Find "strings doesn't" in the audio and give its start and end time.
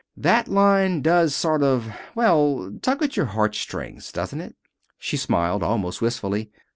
3.53-4.41